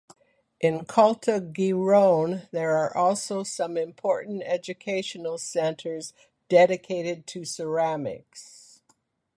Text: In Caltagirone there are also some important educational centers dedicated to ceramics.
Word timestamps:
In 0.59 0.79
Caltagirone 0.85 2.49
there 2.49 2.75
are 2.75 2.97
also 2.97 3.43
some 3.43 3.77
important 3.77 4.41
educational 4.43 5.37
centers 5.37 6.11
dedicated 6.49 7.27
to 7.27 7.45
ceramics. 7.45 8.81